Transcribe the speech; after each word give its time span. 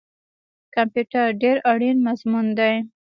کمپیوټر 0.75 1.25
ډیر 1.41 1.57
اړین 1.71 1.97
مضمون 2.07 2.45
دی 2.57 2.73